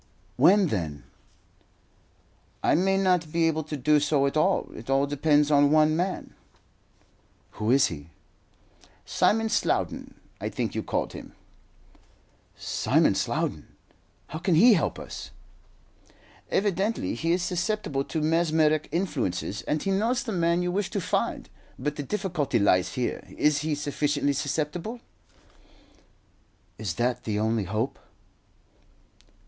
"When, 0.35 0.69
then?" 0.69 1.03
"I 2.63 2.73
may 2.73 2.97
not 2.97 3.31
be 3.31 3.45
able 3.47 3.61
to 3.65 3.77
do 3.77 3.99
so 3.99 4.25
at 4.25 4.35
all. 4.35 4.71
It 4.73 4.89
all 4.89 5.05
depends 5.05 5.51
on 5.51 5.69
one 5.69 5.95
man." 5.95 6.33
"Who 7.51 7.69
is 7.69 7.85
he?" 7.85 8.09
"Simon 9.05 9.47
Slowden, 9.47 10.15
I 10.39 10.49
think 10.49 10.73
you 10.73 10.81
called 10.81 11.13
him." 11.13 11.33
"Simon 12.57 13.13
Slowden! 13.13 13.67
How 14.29 14.39
can 14.39 14.55
he 14.55 14.73
help 14.73 14.97
us?" 14.97 15.29
"Evidently 16.49 17.13
he 17.13 17.31
is 17.33 17.43
susceptible 17.43 18.03
to 18.05 18.21
mesmeric 18.21 18.89
influences, 18.91 19.61
and 19.67 19.83
he 19.83 19.91
knows 19.91 20.23
the 20.23 20.31
man 20.31 20.63
you 20.63 20.71
wish 20.71 20.89
to 20.89 20.99
find. 20.99 21.47
But 21.77 21.95
the 21.95 22.01
difficulty 22.01 22.57
lies 22.57 22.93
here. 22.93 23.23
Is 23.37 23.59
he 23.59 23.75
sufficiently 23.75 24.33
susceptible?" 24.33 24.99
"Is 26.79 26.95
that 26.95 27.23
the 27.23 27.37
only 27.37 27.65
hope?" 27.65 27.99